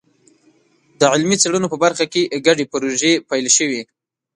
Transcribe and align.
د 0.99 1.01
علمي 1.13 1.35
څېړنو 1.41 1.71
په 1.73 1.77
برخه 1.83 2.05
کې 2.13 2.21
ګډې 2.45 2.65
پروژې 2.71 3.13
پیل 3.29 3.45
شوي. 3.57 3.81